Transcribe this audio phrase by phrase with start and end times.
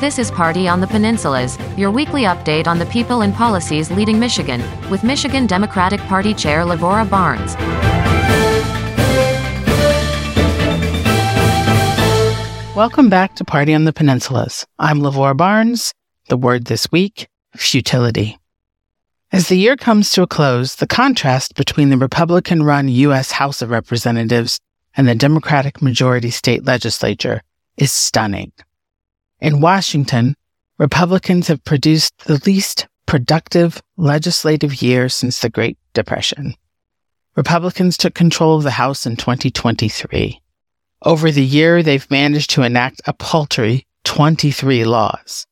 [0.00, 4.18] This is Party on the Peninsulas, your weekly update on the people and policies leading
[4.18, 7.54] Michigan, with Michigan Democratic Party Chair Lavora Barnes.
[12.74, 14.64] Welcome back to Party on the Peninsulas.
[14.78, 15.92] I'm Lavora Barnes.
[16.30, 18.38] The word this week futility.
[19.32, 23.32] As the year comes to a close, the contrast between the Republican run U.S.
[23.32, 24.60] House of Representatives
[24.96, 27.42] and the Democratic majority state legislature
[27.76, 28.50] is stunning.
[29.40, 30.34] In Washington,
[30.76, 36.54] Republicans have produced the least productive legislative year since the Great Depression.
[37.36, 40.40] Republicans took control of the House in 2023.
[41.02, 45.46] Over the year, they've managed to enact a paltry 23 laws.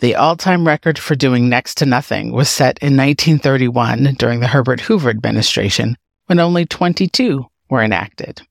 [0.00, 4.80] The all-time record for doing next to nothing was set in 1931 during the Herbert
[4.80, 8.42] Hoover administration when only 22 were enacted.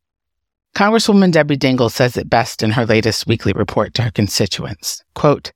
[0.77, 5.04] Congresswoman Debbie Dingell says it best in her latest weekly report to her constituents.
[5.15, 5.52] Quote,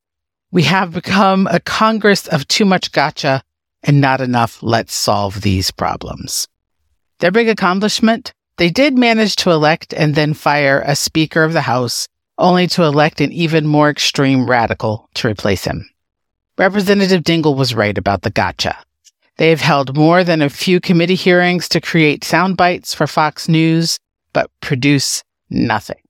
[0.50, 3.44] we have become a Congress of too much gotcha
[3.84, 6.48] and not enough let's solve these problems.
[7.20, 8.34] Their big accomplishment?
[8.58, 12.08] They did manage to elect and then fire a Speaker of the House,
[12.40, 15.88] only to elect an even more extreme radical to replace him.
[16.58, 18.76] Representative Dingell was right about the gotcha.
[19.38, 23.48] They have held more than a few committee hearings to create sound bites for Fox
[23.48, 24.00] News
[24.34, 26.02] but produce nothing.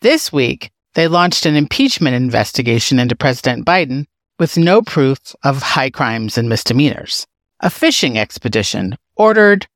[0.00, 4.06] This week, they launched an impeachment investigation into President Biden
[4.38, 7.26] with no proof of high crimes and misdemeanors.
[7.60, 9.66] A fishing expedition ordered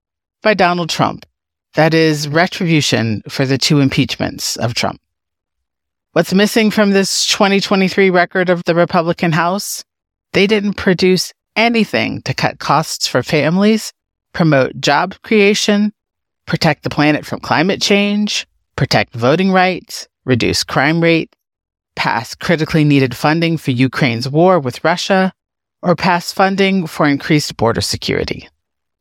[0.43, 1.27] by Donald Trump.
[1.75, 5.01] That is retribution for the two impeachments of Trump.
[6.13, 9.85] What's missing from this 2023 record of the Republican House?
[10.33, 13.93] They didn't produce anything to cut costs for families,
[14.33, 15.93] promote job creation,
[16.51, 21.37] protect the planet from climate change, protect voting rights, reduce crime rate,
[21.95, 25.33] pass critically needed funding for Ukraine's war with Russia,
[25.81, 28.49] or pass funding for increased border security.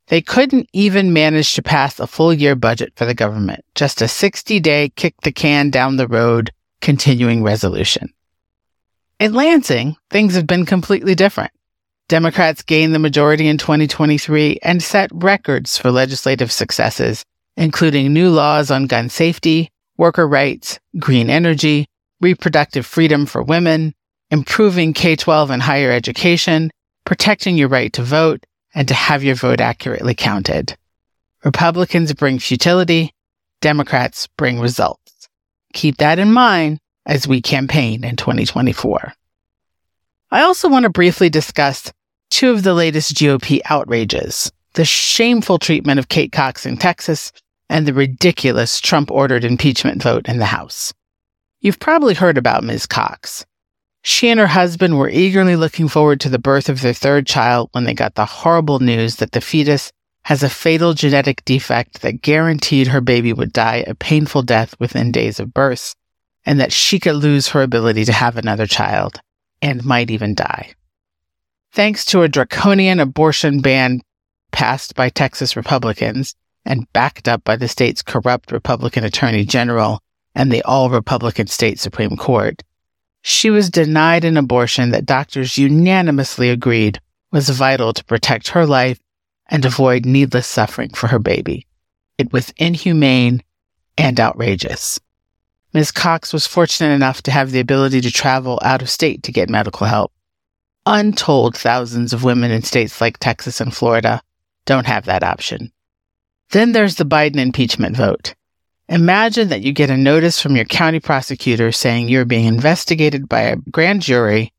[0.10, 4.08] They couldn't even manage to pass a full year budget for the government, just a
[4.08, 8.14] 60 day kick the can down the road continuing resolution.
[9.20, 11.52] In Lansing, things have been completely different.
[12.10, 17.26] Democrats gained the majority in 2023 and set records for legislative successes
[17.60, 21.86] including new laws on gun safety, worker rights, green energy,
[22.22, 23.94] reproductive freedom for women,
[24.32, 26.72] improving K 12 and higher education,
[27.06, 30.78] protecting your right to vote, and to have your vote accurately counted.
[31.44, 33.12] Republicans bring futility,
[33.60, 35.28] Democrats bring results.
[35.74, 39.14] Keep that in mind as we campaign in 2024.
[40.32, 41.92] I also want to briefly discuss
[42.30, 47.34] two of the latest GOP outrages the shameful treatment of Kate Cox in Texas
[47.70, 50.94] and the ridiculous Trump ordered impeachment vote in the House.
[51.62, 52.86] You've probably heard about Ms.
[52.86, 53.46] Cox.
[54.02, 57.70] She and her husband were eagerly looking forward to the birth of their third child
[57.74, 59.92] when they got the horrible news that the fetus
[60.24, 65.12] has a fatal genetic defect that guaranteed her baby would die a painful death within
[65.12, 65.96] days of birth,
[66.46, 69.20] and that she could lose her ability to have another child
[69.62, 70.74] and might even die.
[71.72, 74.02] Thanks to a draconian abortion ban
[74.52, 76.36] passed by Texas Republicans,
[76.70, 80.02] and backed up by the state's corrupt Republican Attorney General
[80.36, 82.64] and the all Republican state Supreme Court,
[83.22, 89.00] she was denied an abortion that doctors unanimously agreed was vital to protect her life
[89.48, 91.66] and avoid needless suffering for her baby.
[92.18, 93.44] It was inhumane
[93.98, 95.00] and outrageous.
[95.74, 95.92] Ms.
[95.92, 99.50] Cox was fortunate enough to have the ability to travel out of state to get
[99.50, 100.12] medical help.
[100.86, 104.22] Untold thousands of women in states like Texas and Florida
[104.66, 105.72] don't have that option.
[106.52, 108.34] Then there's the Biden impeachment vote.
[108.88, 113.42] Imagine that you get a notice from your county prosecutor saying you're being investigated by
[113.42, 114.52] a grand jury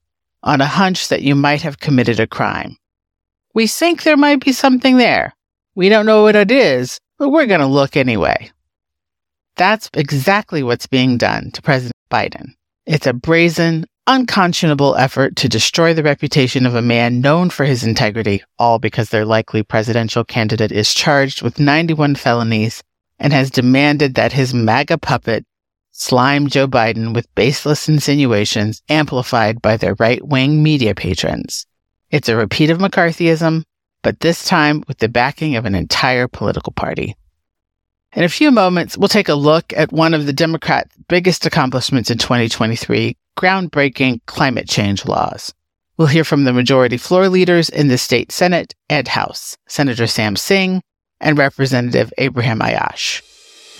[0.43, 2.77] on a hunch that you might have committed a crime.
[3.55, 5.34] We think there might be something there.
[5.75, 8.51] We don't know what it is, but we're going to look anyway.
[9.57, 12.54] That's exactly what's being done to President Biden.
[12.87, 17.84] It's a brazen, unconscionable effort to destroy the reputation of a man known for his
[17.84, 22.83] integrity, all because their likely presidential candidate is charged with 91 felonies
[23.21, 25.47] and has demanded that his MAGA puppet
[25.92, 31.66] slime Joe Biden with baseless insinuations amplified by their right wing media patrons.
[32.10, 33.63] It's a repeat of McCarthyism,
[34.03, 37.15] but this time with the backing of an entire political party.
[38.12, 42.10] In a few moments, we'll take a look at one of the Democrats' biggest accomplishments
[42.10, 45.54] in 2023 groundbreaking climate change laws.
[45.97, 50.34] We'll hear from the majority floor leaders in the state Senate and House, Senator Sam
[50.34, 50.83] Singh
[51.21, 53.22] and Representative Abraham Aiyash.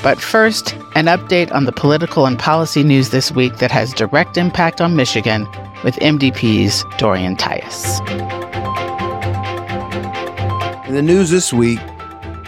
[0.01, 4.37] But first, an update on the political and policy news this week that has direct
[4.37, 5.43] impact on Michigan
[5.83, 7.99] with MDP's Dorian Tyus.
[10.87, 11.81] In the news this week,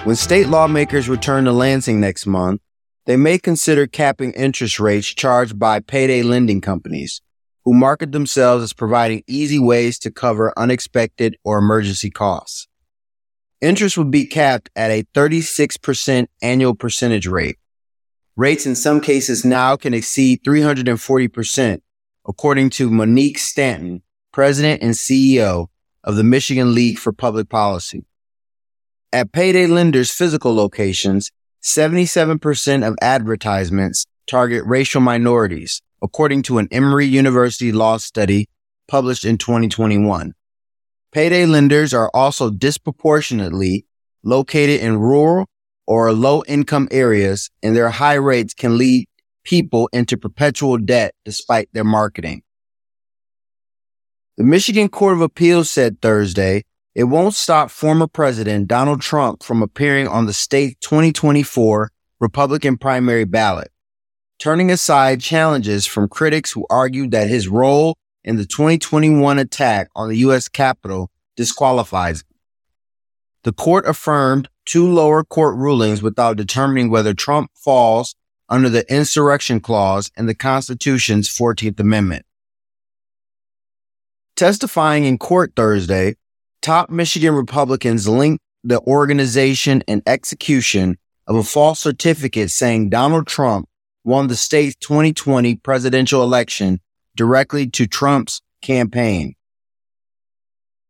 [0.04, 2.60] when state lawmakers return to Lansing next month,
[3.06, 7.20] they may consider capping interest rates charged by payday lending companies
[7.64, 12.66] who market themselves as providing easy ways to cover unexpected or emergency costs.
[13.60, 17.58] Interest would be capped at a 36% annual percentage rate.
[18.34, 21.80] Rates in some cases now can exceed 340%,
[22.26, 24.02] according to Monique Stanton,
[24.32, 25.68] president and CEO
[26.02, 28.04] of the Michigan League for Public Policy.
[29.14, 31.30] At payday lenders' physical locations,
[31.62, 38.48] 77% of advertisements target racial minorities, according to an Emory University law study
[38.88, 40.32] published in 2021.
[41.12, 43.84] Payday lenders are also disproportionately
[44.24, 45.46] located in rural
[45.86, 49.06] or low income areas and their high rates can lead
[49.44, 52.42] people into perpetual debt despite their marketing.
[54.38, 56.64] The Michigan Court of Appeals said Thursday
[56.94, 61.90] it won't stop former President Donald Trump from appearing on the state 2024
[62.20, 63.70] Republican primary ballot,
[64.38, 70.08] turning aside challenges from critics who argued that his role in the 2021 attack on
[70.08, 70.48] the U.S.
[70.48, 72.36] Capitol disqualifies him.
[73.44, 78.14] The court affirmed two lower court rulings without determining whether Trump falls
[78.48, 82.24] under the insurrection clause in the Constitution's 14th Amendment.
[84.36, 86.16] Testifying in court Thursday,
[86.62, 93.68] top Michigan Republicans linked the organization and execution of a false certificate saying Donald Trump
[94.04, 96.80] won the state's 2020 presidential election
[97.16, 99.34] directly to Trump's campaign.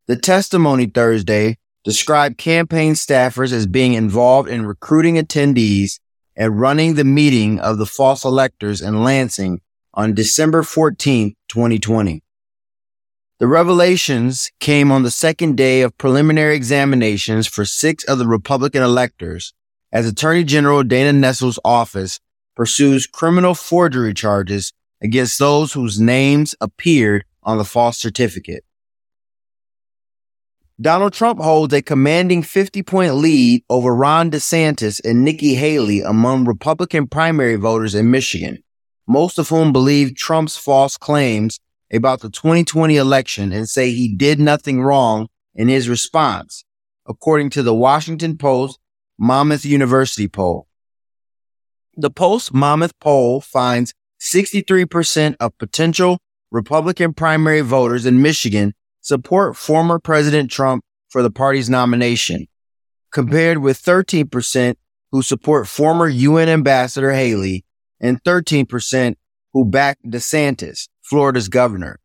[0.06, 5.98] The testimony Thursday described campaign staffers as being involved in recruiting attendees
[6.36, 9.60] and running the meeting of the false electors in Lansing
[9.94, 12.22] on December 14, 2020.
[13.38, 18.82] The revelations came on the second day of preliminary examinations for six of the Republican
[18.82, 19.52] electors
[19.93, 22.20] as Attorney General Dana Nessel's office
[22.55, 28.64] pursues criminal forgery charges against those whose names appeared on the false certificate.
[30.81, 36.44] Donald Trump holds a commanding 50 point lead over Ron DeSantis and Nikki Haley among
[36.44, 38.62] Republican primary voters in Michigan,
[39.06, 41.61] most of whom believe Trump's false claims
[41.92, 46.64] about the 2020 election and say he did nothing wrong in his response,
[47.06, 48.78] according to the Washington Post
[49.18, 50.66] Monmouth University poll.
[51.96, 56.18] The Post Monmouth poll finds 63% of potential
[56.50, 62.46] Republican primary voters in Michigan support former President Trump for the party's nomination,
[63.10, 64.76] compared with 13%
[65.10, 67.64] who support former UN Ambassador Haley
[68.00, 69.16] and 13%
[69.52, 72.00] who back DeSantis, Florida's governor.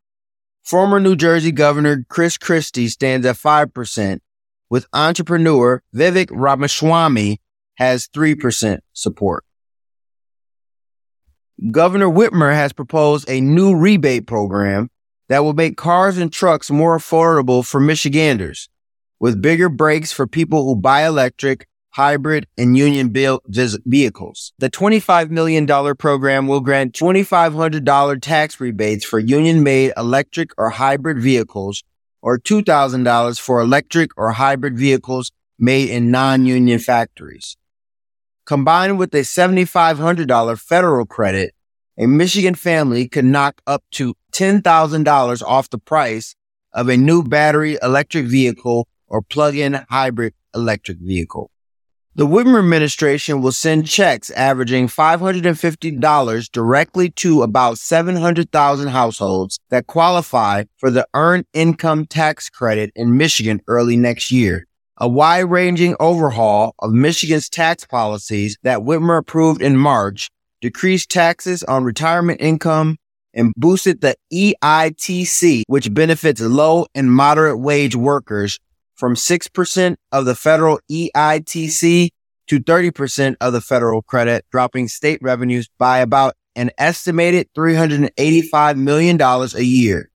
[0.65, 4.19] Former New Jersey Governor Chris Christie stands at 5%,
[4.69, 7.39] with entrepreneur Vivek Ramaswamy
[7.75, 9.45] has 3% support.
[11.71, 14.89] Governor Whitmer has proposed a new rebate program
[15.29, 18.67] that will make cars and trucks more affordable for Michiganders,
[19.21, 21.65] with bigger breaks for people who buy electric,
[21.97, 24.53] hybrid, and union built vehicles.
[24.59, 31.19] The $25 million program will grant $2,500 tax rebates for union made electric or hybrid
[31.19, 31.83] vehicles
[32.21, 37.57] or $2,000 for electric or hybrid vehicles made in non-union factories.
[38.45, 41.55] Combined with a $7,500 federal credit,
[41.97, 46.35] a Michigan family could knock up to $10,000 off the price
[46.73, 51.49] of a new battery electric vehicle or plug-in hybrid electric vehicle.
[52.17, 60.63] The Whitmer administration will send checks averaging $550 directly to about 700,000 households that qualify
[60.77, 64.65] for the Earned Income Tax Credit in Michigan early next year.
[64.97, 71.83] A wide-ranging overhaul of Michigan's tax policies that Whitmer approved in March decreased taxes on
[71.83, 72.97] retirement income,
[73.37, 78.57] and boosted the EITC, which benefits low and moderate wage workers
[78.97, 82.09] from 6% of the federal EITC
[82.47, 89.21] to 30% of the federal credit, dropping state revenues by about an estimated $385 million
[89.21, 90.09] a year.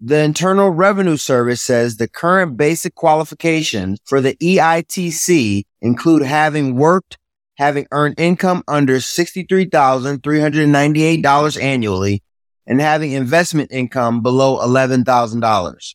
[0.00, 7.18] The Internal Revenue Service says the current basic qualifications for the EITC include having worked
[7.56, 12.22] having earned income under $63,398 annually
[12.66, 15.94] and having investment income below $11,000.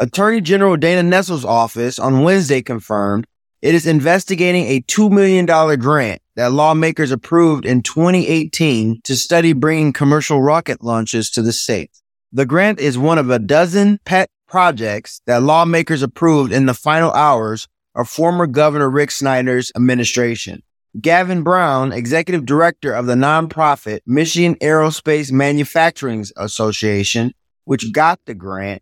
[0.00, 3.26] Attorney General Dana Nessel's office on Wednesday confirmed
[3.62, 5.44] it is investigating a $2 million
[5.80, 11.90] grant that lawmakers approved in 2018 to study bringing commercial rocket launches to the state.
[12.30, 17.10] The grant is one of a dozen pet projects that lawmakers approved in the final
[17.10, 20.62] hours of former Governor Rick Snyder's administration.
[21.00, 27.32] Gavin Brown, executive director of the nonprofit Michigan Aerospace Manufacturing Association,
[27.64, 28.80] which got the grant,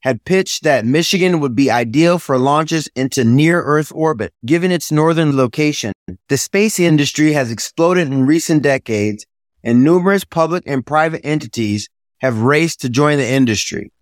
[0.00, 4.90] had pitched that Michigan would be ideal for launches into near Earth orbit, given its
[4.90, 5.92] northern location.
[6.28, 9.26] The space industry has exploded in recent decades,
[9.62, 11.88] and numerous public and private entities
[12.18, 13.92] have raced to join the industry.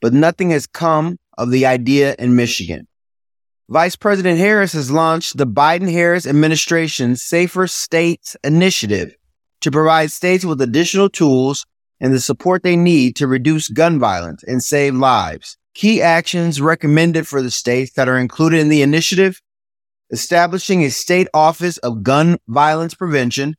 [0.00, 2.86] But nothing has come of the idea in Michigan.
[3.70, 9.14] Vice President Harris has launched the Biden Harris administration's Safer States Initiative
[9.60, 11.66] to provide states with additional tools
[12.00, 15.56] and the support they need to reduce gun violence and save lives.
[15.74, 19.40] Key actions recommended for the states that are included in the initiative?
[20.10, 23.56] Establishing a state office of gun violence prevention,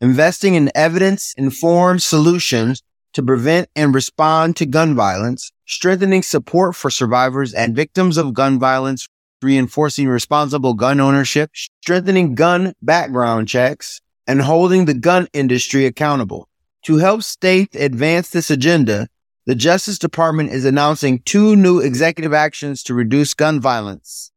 [0.00, 2.82] investing in evidence informed solutions
[3.12, 8.58] to prevent and respond to gun violence, strengthening support for survivors and victims of gun
[8.58, 9.08] violence.
[9.40, 16.47] Reinforcing responsible gun ownership, strengthening gun background checks, and holding the gun industry accountable.
[16.84, 19.08] To help states advance this agenda,
[19.46, 24.32] the Justice Department is announcing two new executive actions to reduce gun violence.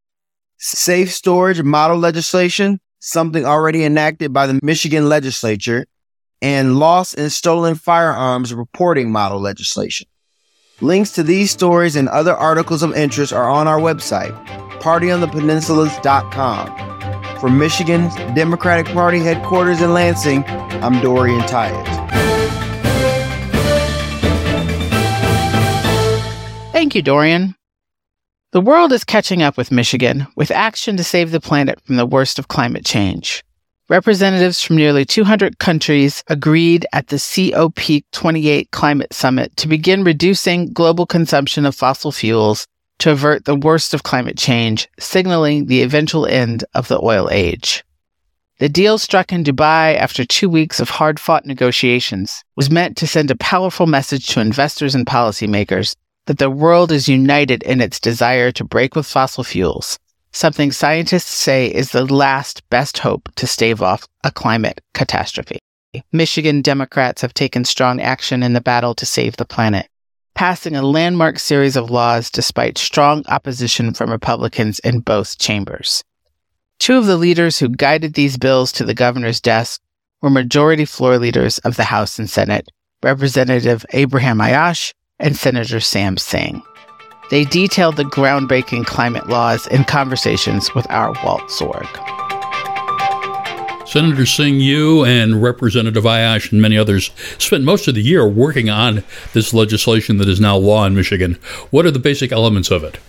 [0.57, 5.85] Safe storage model legislation, something already enacted by the Michigan legislature,
[6.41, 10.07] and lost and stolen firearms reporting model legislation.
[10.81, 14.33] Links to these stories and other articles of interest are on our website,
[14.79, 16.90] partyonthepeninsulas.com.
[17.41, 21.87] From Michigan's Democratic Party headquarters in Lansing, I'm Dorian Tyett.
[26.71, 27.55] Thank you, Dorian.
[28.51, 32.05] The world is catching up with Michigan with action to save the planet from the
[32.05, 33.43] worst of climate change.
[33.89, 41.07] Representatives from nearly 200 countries agreed at the COP28 Climate Summit to begin reducing global
[41.07, 42.67] consumption of fossil fuels
[43.01, 47.83] to avert the worst of climate change, signaling the eventual end of the oil age.
[48.59, 53.07] The deal struck in Dubai after two weeks of hard fought negotiations was meant to
[53.07, 55.95] send a powerful message to investors and policymakers
[56.27, 59.97] that the world is united in its desire to break with fossil fuels,
[60.31, 65.57] something scientists say is the last best hope to stave off a climate catastrophe.
[66.11, 69.87] Michigan Democrats have taken strong action in the battle to save the planet
[70.33, 76.03] passing a landmark series of laws despite strong opposition from Republicans in both chambers.
[76.79, 79.81] Two of the leaders who guided these bills to the governor's desk
[80.21, 82.69] were majority floor leaders of the House and Senate,
[83.03, 86.61] Representative Abraham Aiyash and Senator Sam Singh.
[87.29, 92.20] They detailed the groundbreaking climate laws in conversations with our Walt Sorg.
[93.91, 98.69] Senator Singh, you and Representative Aiyash and many others spent most of the year working
[98.69, 101.33] on this legislation that is now law in Michigan.
[101.71, 102.99] What are the basic elements of it?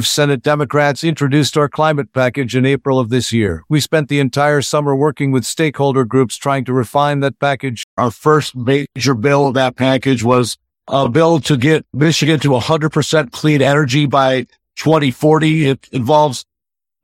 [0.00, 3.62] Senate Democrats introduced our climate package in April of this year.
[3.68, 7.84] We spent the entire summer working with stakeholder groups trying to refine that package.
[7.96, 10.58] Our first major bill of that package was
[10.88, 15.68] a bill to get Michigan to 100% clean energy by 2040.
[15.68, 16.44] It involves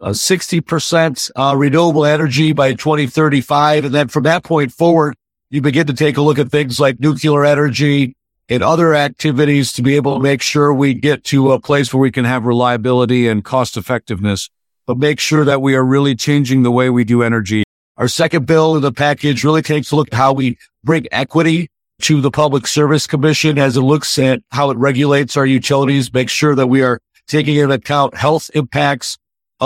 [0.04, 3.86] uh, 60% uh, renewable energy by 2035.
[3.86, 5.14] And then from that point forward,
[5.48, 8.14] you begin to take a look at things like nuclear energy
[8.50, 12.02] and other activities to be able to make sure we get to a place where
[12.02, 14.50] we can have reliability and cost effectiveness,
[14.86, 17.64] but make sure that we are really changing the way we do energy.
[17.96, 21.70] Our second bill in the package really takes a look at how we bring equity
[22.02, 26.28] to the Public Service Commission as it looks at how it regulates our utilities, make
[26.28, 29.16] sure that we are taking into account health impacts,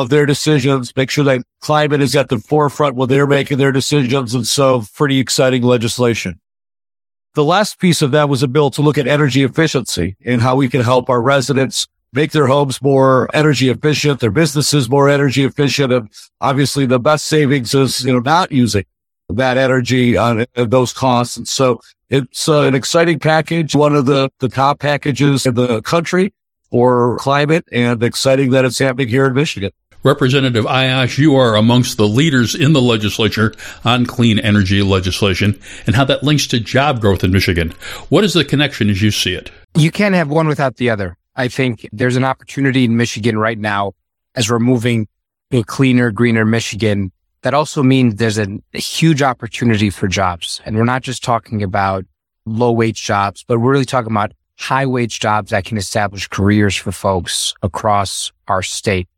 [0.00, 3.72] of their decisions, make sure that climate is at the forefront when they're making their
[3.72, 4.34] decisions.
[4.34, 6.40] And so pretty exciting legislation.
[7.34, 10.56] The last piece of that was a bill to look at energy efficiency and how
[10.56, 15.44] we can help our residents make their homes more energy efficient, their businesses more energy
[15.44, 15.92] efficient.
[15.92, 18.84] And obviously the best savings is, you know, not using
[19.28, 21.36] that energy on those costs.
[21.36, 25.82] And so it's uh, an exciting package, one of the, the top packages in the
[25.82, 26.32] country
[26.70, 29.70] for climate and exciting that it's happening here in Michigan.
[30.04, 33.52] Representative Aiyash, you are amongst the leaders in the legislature
[33.84, 37.70] on clean energy legislation and how that links to job growth in Michigan.
[38.08, 39.50] What is the connection as you see it?
[39.76, 41.16] You can't have one without the other.
[41.34, 43.94] I think there's an opportunity in Michigan right now
[44.36, 45.08] as we're moving
[45.50, 47.10] to a cleaner, greener Michigan.
[47.42, 50.60] That also means there's a, a huge opportunity for jobs.
[50.64, 52.04] And we're not just talking about
[52.46, 56.76] low wage jobs, but we're really talking about high wage jobs that can establish careers
[56.76, 59.08] for folks across our state.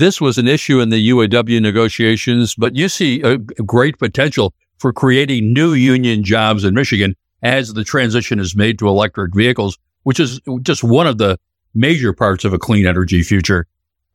[0.00, 4.94] This was an issue in the UAW negotiations, but you see a great potential for
[4.94, 10.18] creating new union jobs in Michigan as the transition is made to electric vehicles, which
[10.18, 11.38] is just one of the
[11.74, 13.66] major parts of a clean energy future.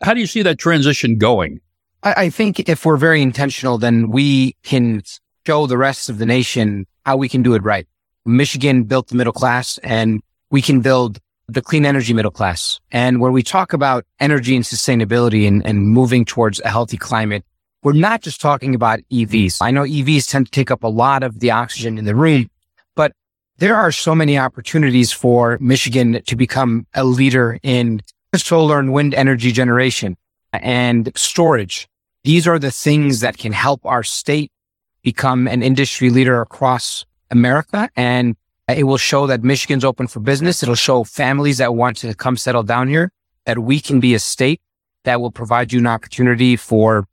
[0.02, 1.62] How do you see that transition going?
[2.02, 5.04] I, think if we're very intentional, then we can
[5.46, 7.88] show the rest of the nation how we can do it right.
[8.26, 12.80] Michigan built the middle class and we can build the clean energy middle class.
[12.92, 17.44] And when we talk about energy and sustainability and, and moving towards a healthy climate,
[17.84, 19.58] we're not just talking about EVs.
[19.62, 22.50] I know EVs tend to take up a lot of the oxygen in the room,
[22.96, 23.12] but
[23.58, 28.02] there are so many opportunities for Michigan to become a leader in
[28.36, 30.18] solar and wind energy generation
[30.52, 31.88] and storage.
[32.24, 34.52] These are the things that can help our state
[35.04, 37.90] become an industry leader across America.
[37.96, 38.36] And
[38.68, 40.64] it will show that Michigan's open for business.
[40.64, 43.12] It'll show families that want to come settle down here
[43.46, 44.60] that we can be a state
[45.04, 47.06] that will provide you an opportunity for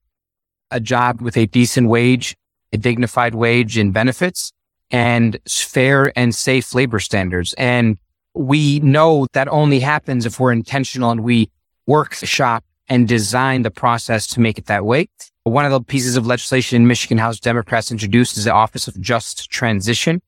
[0.70, 2.34] a job with a decent wage,
[2.72, 4.52] a dignified wage and benefits
[4.90, 7.54] and fair and safe labor standards.
[7.54, 7.98] And
[8.34, 11.50] we know that only happens if we're intentional and we
[11.86, 15.08] workshop and design the process to make it that way.
[15.44, 19.50] One of the pieces of legislation Michigan House Democrats introduced is the Office of Just
[19.50, 20.22] Transition,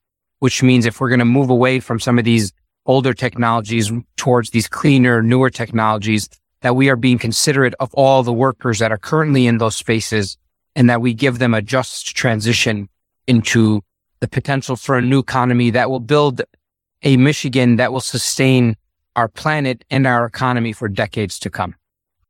[0.44, 2.52] which means if we're going to move away from some of these
[2.84, 6.28] older technologies towards these cleaner, newer technologies,
[6.60, 10.36] that we are being considerate of all the workers that are currently in those spaces
[10.76, 12.90] and that we give them a just transition
[13.26, 13.82] into
[14.20, 16.42] the potential for a new economy that will build
[17.02, 18.76] a Michigan that will sustain
[19.16, 21.74] our planet and our economy for decades to come.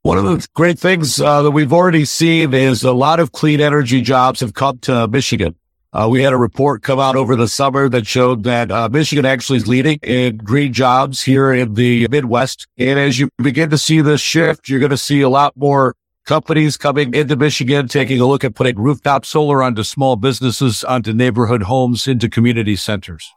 [0.02, 3.60] One of the great things uh, that we've already seen is a lot of clean
[3.60, 5.56] energy jobs have come to Michigan.
[5.94, 9.24] Uh, we had a report come out over the summer that showed that uh, Michigan
[9.24, 12.66] actually is leading in green jobs here in the Midwest.
[12.76, 15.94] And as you begin to see this shift, you're going to see a lot more
[16.26, 21.12] companies coming into Michigan, taking a look at putting rooftop solar onto small businesses, onto
[21.12, 23.30] neighborhood homes, into community centers.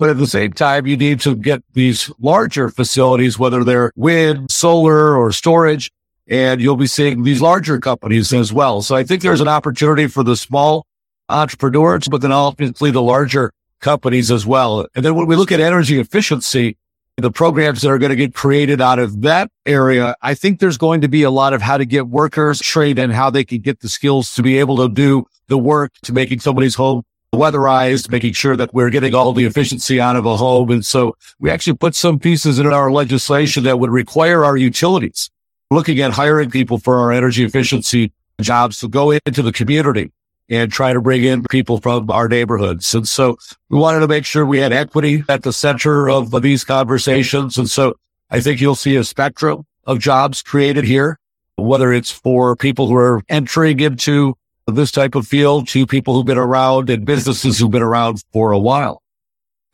[0.00, 4.50] But at the same time, you need to get these larger facilities, whether they're wind,
[4.50, 5.92] solar, or storage,
[6.26, 8.82] and you'll be seeing these larger companies as well.
[8.82, 10.84] So I think there's an opportunity for the small
[11.30, 14.86] entrepreneurs, but then obviously the larger companies as well.
[14.94, 16.76] And then when we look at energy efficiency,
[17.16, 20.78] the programs that are going to get created out of that area, I think there's
[20.78, 23.60] going to be a lot of how to get workers trained and how they can
[23.60, 27.02] get the skills to be able to do the work to making somebody's home
[27.34, 30.70] weatherized, making sure that we're getting all the efficiency out of a home.
[30.70, 35.30] And so we actually put some pieces in our legislation that would require our utilities
[35.70, 40.10] looking at hiring people for our energy efficiency jobs to go into the community
[40.50, 42.92] and try to bring in people from our neighborhoods.
[42.94, 46.64] And so we wanted to make sure we had equity at the center of these
[46.64, 47.56] conversations.
[47.56, 47.94] And so
[48.28, 51.18] I think you'll see a spectrum of jobs created here,
[51.56, 54.34] whether it's for people who are entering into
[54.66, 58.50] this type of field to people who've been around and businesses who've been around for
[58.50, 59.02] a while.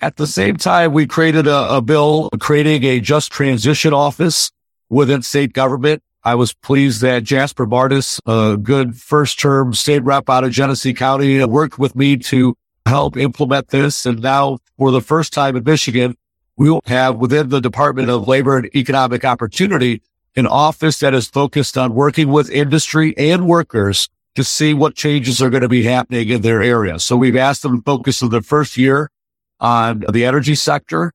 [0.01, 4.53] At the same time, we created a, a bill creating a just transition office
[4.91, 6.03] within state government.
[6.27, 10.93] I was pleased that Jasper Martus, a good first term state rep out of Genesee
[10.93, 14.05] County, uh, worked with me to help implement this.
[14.05, 16.17] And now for the first time in Michigan,
[16.57, 20.03] we will have within the Department of Labor and Economic Opportunity
[20.35, 25.41] an office that is focused on working with industry and workers to see what changes
[25.41, 26.99] are going to be happening in their area.
[26.99, 29.13] So we've asked them to focus in the first year
[29.61, 31.13] on the energy sector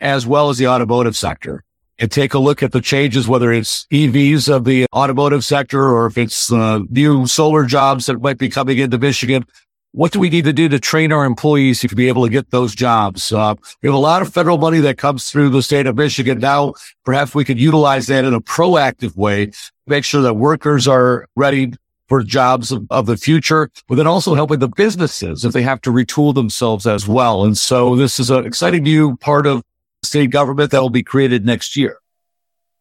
[0.00, 1.62] as well as the automotive sector
[1.98, 6.06] and take a look at the changes, whether it's EVs of the automotive sector or
[6.06, 9.44] if it's uh, new solar jobs that might be coming into Michigan.
[9.92, 12.50] What do we need to do to train our employees to be able to get
[12.50, 13.32] those jobs?
[13.32, 16.38] Uh, we have a lot of federal money that comes through the state of Michigan.
[16.38, 19.50] Now, perhaps we could utilize that in a proactive way,
[19.86, 21.72] make sure that workers are ready
[22.06, 25.80] for jobs of, of, the future, but then also helping the businesses if they have
[25.82, 27.44] to retool themselves as well.
[27.44, 29.62] And so this is an exciting new part of
[30.02, 31.98] state government that will be created next year.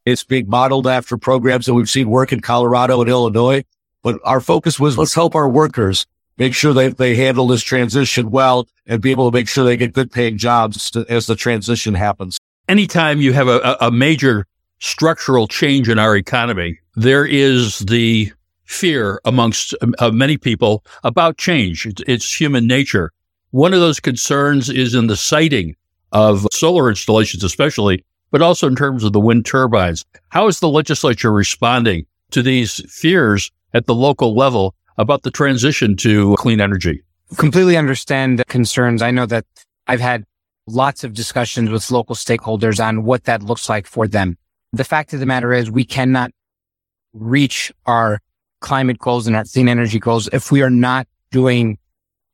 [0.06, 3.66] It's being modeled after programs that we've seen work in Colorado and Illinois,
[4.04, 6.06] but our focus was let's help our workers
[6.38, 9.76] make sure that they handle this transition well and be able to make sure they
[9.76, 12.38] get good paying jobs to, as the transition happens.
[12.70, 14.46] Anytime you have a, a major
[14.80, 18.32] structural change in our economy, there is the
[18.66, 21.86] fear amongst uh, many people about change.
[21.86, 23.12] It's, it's human nature.
[23.52, 25.76] One of those concerns is in the siting
[26.12, 30.06] of solar installations, especially, but also in terms of the wind turbines.
[30.30, 35.96] How is the legislature responding to these fears at the local level about the transition
[35.98, 37.04] to clean energy?
[37.38, 39.02] Completely understand the concerns.
[39.02, 39.46] I know that
[39.88, 40.24] I've had
[40.68, 44.38] lots of discussions with local stakeholders on what that looks like for them.
[44.74, 46.32] The fact of the matter is we cannot
[47.14, 48.20] reach our
[48.60, 51.78] climate goals and our clean energy goals if we are not doing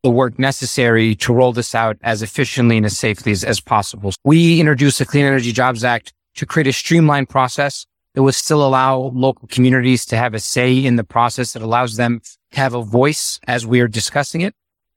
[0.04, 4.12] the work necessary to roll this out as efficiently and as safely as, as possible.
[4.26, 8.66] We introduced the Clean Energy Jobs Act to create a streamlined process that will still
[8.66, 12.74] allow local communities to have a say in the process that allows them to have
[12.74, 14.54] a voice as we are discussing it.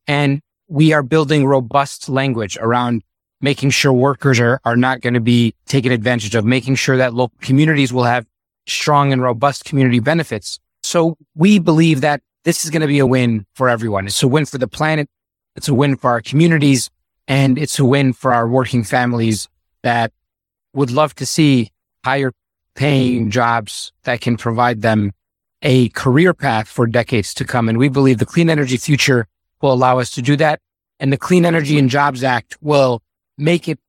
[0.08, 3.02] And we are building robust language around
[3.40, 7.14] making sure workers are, are not going to be taken advantage of, making sure that
[7.14, 8.26] local communities will have
[8.66, 10.58] strong and robust community benefits.
[10.82, 14.06] So we believe that this is going to be a win for everyone.
[14.06, 15.08] It's a win for the planet.
[15.56, 16.90] It's a win for our communities
[17.26, 19.48] and it's a win for our working families
[19.82, 20.12] that
[20.72, 21.72] would love to see
[22.04, 22.30] higher
[22.76, 25.10] paying jobs that can provide them
[25.62, 27.68] a career path for decades to come.
[27.68, 29.26] And we believe the clean energy future
[29.60, 30.60] will allow us to do that.
[31.00, 33.02] And the Clean Energy and Jobs Act will
[33.36, 33.80] make it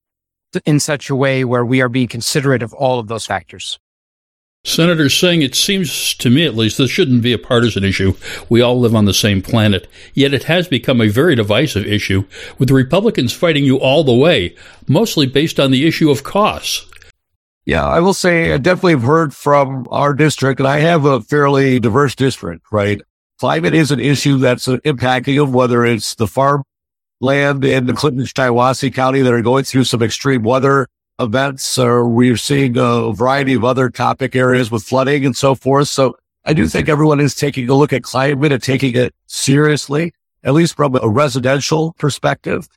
[0.65, 3.79] in such a way where we are being considerate of all of those factors.
[4.63, 8.13] Senator Singh, it seems to me at least this shouldn't be a partisan issue.
[8.49, 9.87] We all live on the same planet.
[10.13, 12.25] Yet it has become a very divisive issue,
[12.57, 14.55] with the Republicans fighting you all the way,
[14.87, 16.85] mostly based on the issue of costs.
[17.65, 21.21] Yeah, I will say I definitely have heard from our district, and I have a
[21.21, 23.01] fairly diverse district, right?
[23.39, 26.63] Climate is an issue that's impacting them, whether it's the farm
[27.19, 30.87] land in the Clinton Shiawassee County that are going through some extreme weather
[31.19, 35.87] events, or we're seeing a variety of other topic areas with flooding and so forth.
[35.87, 40.13] So I do think everyone is taking a look at climate and taking it seriously,
[40.43, 42.67] at least from a residential perspective.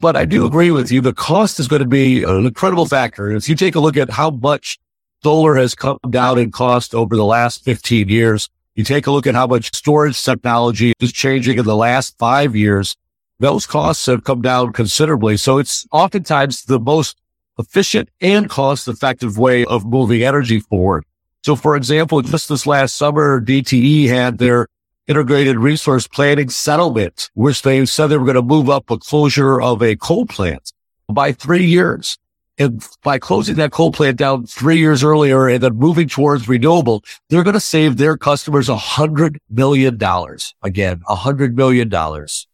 [0.00, 1.00] But I do agree with you.
[1.00, 3.30] The cost is going to be an incredible factor.
[3.30, 4.78] If you take a look at how much
[5.22, 9.26] solar has come down in cost over the last 15 years, you take a look
[9.26, 12.96] at how much storage technology is changing in the last five years,
[13.40, 15.36] those costs have come down considerably.
[15.36, 17.19] So it's oftentimes the most
[17.60, 21.04] efficient and cost effective way of moving energy forward.
[21.44, 24.66] So for example, just this last summer, DTE had their
[25.06, 29.60] integrated resource planning settlement, which they said they were going to move up a closure
[29.60, 30.72] of a coal plant
[31.08, 32.18] by three years.
[32.58, 37.02] And by closing that coal plant down three years earlier and then moving towards renewable,
[37.30, 40.54] they're going to save their customers a hundred million dollars.
[40.62, 42.46] Again, a hundred million dollars.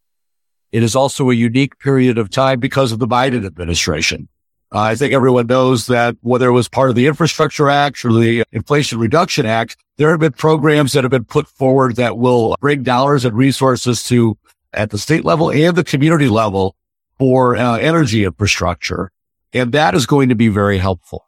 [0.71, 4.29] It is also a unique period of time because of the Biden administration.
[4.73, 8.11] Uh, I think everyone knows that whether it was part of the Infrastructure Act or
[8.11, 12.55] the Inflation Reduction Act, there have been programs that have been put forward that will
[12.59, 14.37] bring dollars and resources to
[14.73, 16.75] at the state level and the community level
[17.17, 19.11] for uh, energy infrastructure.
[19.53, 21.25] And that is going to be very helpful.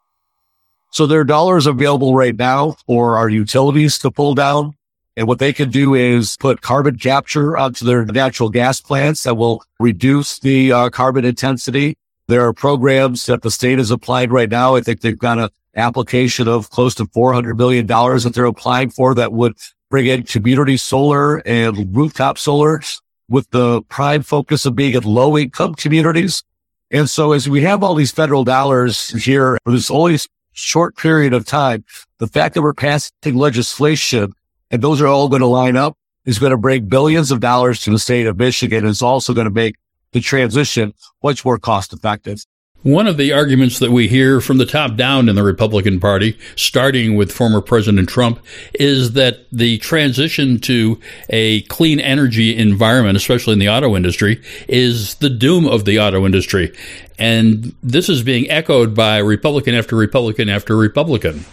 [0.92, 4.74] So there are dollars available right now for our utilities to pull down.
[5.16, 9.36] And what they can do is put carbon capture onto their natural gas plants that
[9.36, 11.96] will reduce the uh, carbon intensity
[12.30, 14.76] there are programs that the state has applied right now.
[14.76, 19.14] I think they've got an application of close to $400 million that they're applying for
[19.14, 19.56] that would
[19.90, 22.80] bring in community solar and rooftop solar
[23.28, 26.42] with the prime focus of being in low income communities.
[26.90, 30.18] And so as we have all these federal dollars here for this only
[30.52, 31.84] short period of time,
[32.18, 34.32] the fact that we're passing legislation
[34.70, 37.80] and those are all going to line up is going to bring billions of dollars
[37.82, 38.86] to the state of Michigan.
[38.86, 39.76] It's also going to make
[40.12, 42.44] the transition much more cost effective.
[42.82, 46.38] One of the arguments that we hear from the top down in the Republican Party,
[46.56, 48.40] starting with former President Trump,
[48.72, 55.16] is that the transition to a clean energy environment, especially in the auto industry, is
[55.16, 56.74] the doom of the auto industry.
[57.18, 61.44] And this is being echoed by Republican after Republican after Republican.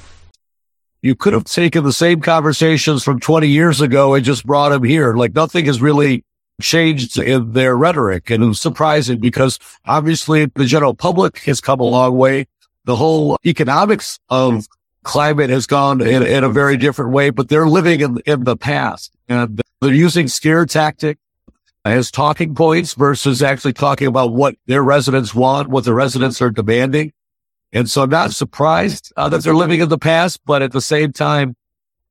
[1.02, 4.84] You could have taken the same conversations from 20 years ago and just brought them
[4.84, 5.14] here.
[5.14, 6.24] Like nothing has really
[6.62, 8.30] changed in their rhetoric.
[8.30, 12.48] And it was surprising because obviously the general public has come a long way.
[12.86, 14.68] The whole economics of
[15.04, 18.58] climate has gone in, in a very different way, but they're living in, in the
[18.58, 21.18] past and they're using scare tactic
[21.86, 26.50] as talking points versus actually talking about what their residents want, what the residents are
[26.50, 27.14] demanding.
[27.72, 30.82] And so I'm not surprised uh, that they're living in the past, but at the
[30.82, 31.56] same time,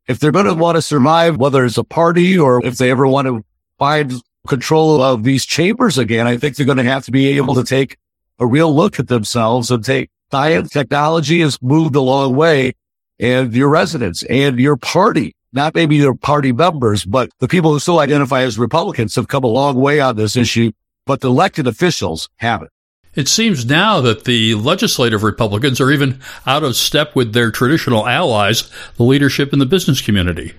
[0.07, 3.07] if they're going to want to survive, whether it's a party or if they ever
[3.07, 3.45] want to
[3.79, 4.13] find
[4.47, 7.65] control of these chambers again, I think they're going to have to be able to
[7.65, 7.97] take
[8.39, 12.75] a real look at themselves and take science technology has moved a long way
[13.19, 17.79] and your residents and your party, not maybe your party members, but the people who
[17.79, 20.73] still identify as Republicans have come a long way on this issue,
[21.07, 22.71] but the elected officials haven't.
[23.15, 28.07] It seems now that the legislative Republicans are even out of step with their traditional
[28.07, 30.55] allies, the leadership in the business community.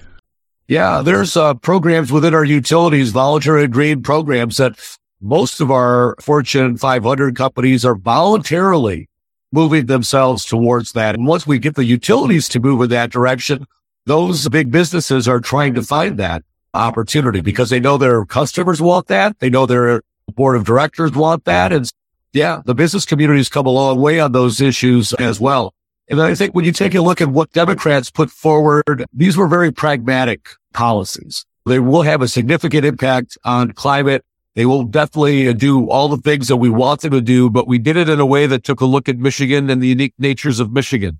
[0.68, 4.78] Yeah, there's uh, programs within our utilities, voluntary green programs that
[5.22, 9.08] most of our Fortune 500 companies are voluntarily
[9.52, 11.16] moving themselves towards that.
[11.16, 13.66] And once we get the utilities to move in that direction,
[14.06, 19.08] those big businesses are trying to find that opportunity because they know their customers want
[19.08, 19.40] that.
[19.40, 20.02] They know their
[20.36, 21.72] board of directors want that.
[21.72, 21.90] And
[22.34, 25.74] yeah, the business community has come a long way on those issues as well.
[26.10, 29.48] And I think when you take a look at what Democrats put forward, these were
[29.48, 31.46] very pragmatic policies.
[31.66, 34.24] They will have a significant impact on climate.
[34.56, 37.68] They will definitely uh, do all the things that we want them to do, but
[37.68, 40.14] we did it in a way that took a look at Michigan and the unique
[40.18, 41.20] natures of Michigan.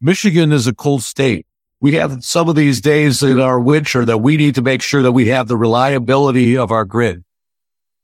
[0.00, 1.44] Michigan is a cold state.
[1.80, 5.02] We have some of these days in our winter that we need to make sure
[5.02, 7.24] that we have the reliability of our grid.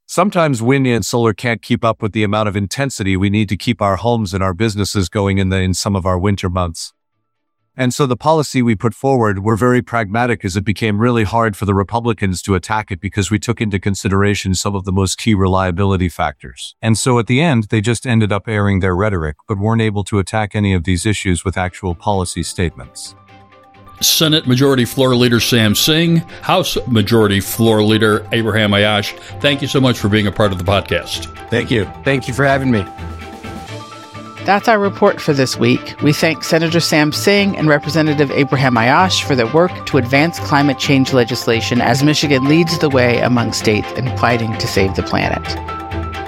[0.07, 3.57] Sometimes wind and solar can't keep up with the amount of intensity we need to
[3.57, 6.93] keep our homes and our businesses going in the in some of our winter months.
[7.77, 11.57] And so the policy we put forward were very pragmatic as it became really hard
[11.57, 15.19] for the Republicans to attack it because we took into consideration some of the most
[15.19, 16.77] key reliability factors.
[16.81, 20.05] And so at the end, they just ended up airing their rhetoric, but weren't able
[20.05, 23.17] to attack any of these issues with actual policy statements.
[24.01, 29.81] Senate Majority Floor Leader Sam Singh, House Majority Floor Leader Abraham Aiyash, thank you so
[29.81, 31.27] much for being a part of the podcast.
[31.49, 31.85] Thank you.
[32.05, 32.85] Thank you for having me.
[34.45, 35.95] That's our report for this week.
[36.03, 40.79] We thank Senator Sam Singh and Representative Abraham Aiyash for their work to advance climate
[40.79, 45.43] change legislation as Michigan leads the way among states in fighting to save the planet.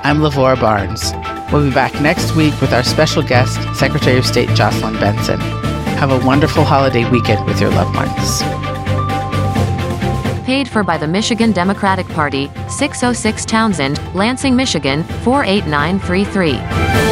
[0.03, 1.13] I'm Lavora Barnes.
[1.53, 5.76] We'll be back next week with our special guest, Secretary of State Jocelyn Benson.
[5.97, 8.43] Have a wonderful holiday weekend with your loved ones.
[10.45, 17.06] Paid for by the Michigan Democratic Party, 606 Townsend, Lansing, Michigan, 48933.